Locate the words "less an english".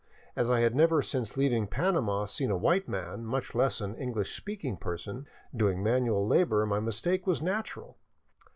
3.53-4.35